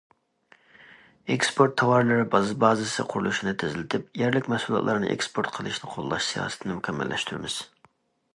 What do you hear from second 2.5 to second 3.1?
بازىسى